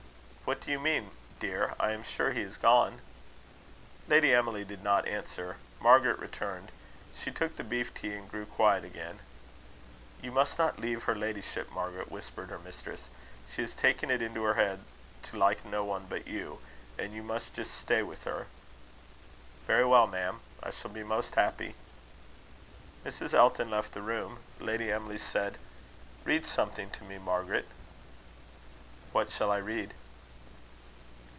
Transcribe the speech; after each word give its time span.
"What 0.43 0.59
do 0.59 0.69
you 0.69 0.79
mean, 0.81 1.11
dear? 1.39 1.75
I 1.79 1.91
am 1.91 2.03
sure 2.03 2.31
he 2.33 2.41
is 2.41 2.57
gone." 2.57 2.99
Lady 4.09 4.33
Emily 4.35 4.65
did 4.65 4.83
not 4.83 5.07
answer. 5.07 5.55
Margaret 5.79 6.19
returned. 6.19 6.73
She 7.15 7.31
took 7.31 7.55
the 7.55 7.63
beef 7.63 7.93
tea, 7.93 8.15
and 8.15 8.29
grew 8.29 8.45
quiet 8.45 8.83
again. 8.83 9.19
"You 10.21 10.29
must 10.33 10.59
not 10.59 10.77
leave 10.77 11.03
her 11.03 11.15
ladyship, 11.15 11.71
Margaret," 11.71 12.11
whispered 12.11 12.49
her 12.49 12.59
mistress. 12.59 13.07
"She 13.49 13.61
has 13.61 13.71
taken 13.73 14.11
it 14.11 14.21
into 14.21 14.43
her 14.43 14.55
head 14.55 14.81
to 15.23 15.37
like 15.37 15.63
no 15.63 15.85
one 15.85 16.05
but 16.09 16.27
you, 16.27 16.59
and 16.99 17.13
you 17.13 17.23
must 17.23 17.53
just 17.53 17.71
stay 17.73 18.03
with 18.03 18.25
her." 18.25 18.47
"Very 19.67 19.85
well, 19.85 20.05
ma'am. 20.05 20.41
I 20.61 20.71
shall 20.71 20.91
be 20.91 21.01
most 21.01 21.35
happy." 21.35 21.75
Mrs. 23.05 23.33
Elton 23.33 23.69
left 23.71 23.93
the 23.93 24.01
room. 24.01 24.39
Lady 24.59 24.91
Emily 24.91 25.17
said: 25.17 25.57
"Read 26.25 26.45
something 26.45 26.89
to 26.91 27.05
me, 27.05 27.17
Margaret." 27.17 27.69
"What 29.13 29.31
shall 29.31 29.49
I 29.49 29.57
read?" 29.57 29.93